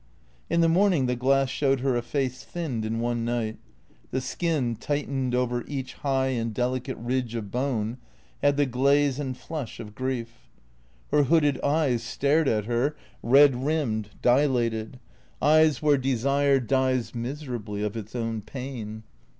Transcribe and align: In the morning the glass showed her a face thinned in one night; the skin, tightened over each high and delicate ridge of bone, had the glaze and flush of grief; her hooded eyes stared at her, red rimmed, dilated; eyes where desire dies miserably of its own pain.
In 0.49 0.61
the 0.61 0.67
morning 0.67 1.05
the 1.05 1.15
glass 1.15 1.47
showed 1.49 1.81
her 1.81 1.95
a 1.95 2.01
face 2.01 2.43
thinned 2.43 2.85
in 2.85 2.99
one 3.01 3.23
night; 3.23 3.59
the 4.09 4.19
skin, 4.19 4.75
tightened 4.75 5.35
over 5.35 5.63
each 5.67 5.93
high 5.93 6.29
and 6.29 6.55
delicate 6.55 6.97
ridge 6.97 7.35
of 7.35 7.51
bone, 7.51 7.97
had 8.41 8.57
the 8.57 8.65
glaze 8.65 9.19
and 9.19 9.37
flush 9.37 9.79
of 9.79 9.93
grief; 9.93 10.49
her 11.11 11.25
hooded 11.25 11.61
eyes 11.61 12.01
stared 12.01 12.47
at 12.47 12.65
her, 12.65 12.95
red 13.21 13.63
rimmed, 13.63 14.09
dilated; 14.23 14.99
eyes 15.39 15.83
where 15.83 15.99
desire 15.99 16.59
dies 16.59 17.13
miserably 17.13 17.83
of 17.83 17.95
its 17.95 18.15
own 18.15 18.41
pain. 18.41 19.03